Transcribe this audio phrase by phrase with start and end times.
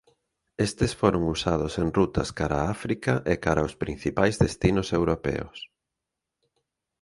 [0.67, 5.57] Estes foron usados en rutas cara África e cara os principais destinos europeos.